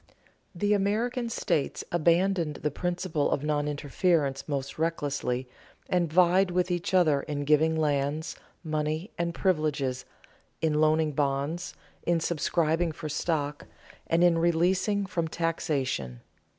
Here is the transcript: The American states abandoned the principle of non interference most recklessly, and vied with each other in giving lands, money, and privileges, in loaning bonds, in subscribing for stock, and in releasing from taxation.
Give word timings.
The 0.55 0.73
American 0.73 1.29
states 1.29 1.83
abandoned 1.91 2.55
the 2.63 2.71
principle 2.71 3.29
of 3.29 3.43
non 3.43 3.67
interference 3.67 4.47
most 4.49 4.79
recklessly, 4.79 5.47
and 5.87 6.11
vied 6.11 6.49
with 6.49 6.71
each 6.71 6.95
other 6.95 7.21
in 7.21 7.43
giving 7.43 7.75
lands, 7.75 8.35
money, 8.63 9.11
and 9.19 9.31
privileges, 9.35 10.05
in 10.59 10.81
loaning 10.81 11.11
bonds, 11.11 11.75
in 12.01 12.19
subscribing 12.19 12.91
for 12.93 13.09
stock, 13.09 13.67
and 14.07 14.23
in 14.23 14.39
releasing 14.39 15.05
from 15.05 15.27
taxation. 15.27 16.21